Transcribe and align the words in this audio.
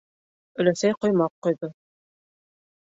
Өләсәй 0.63 0.97
ҡоймаҡ 1.05 1.31
ҡойҙо. 1.49 1.73